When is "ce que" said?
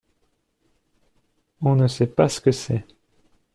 2.27-2.51